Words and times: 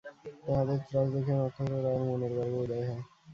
তাহাদের 0.45 0.79
ত্রাস 0.87 1.07
দেখিয়া 1.13 1.37
নক্ষত্ররায়ের 1.39 2.03
মনে 2.09 2.27
গর্বের 2.31 2.61
উদয় 2.61 2.85
হয়। 2.87 3.03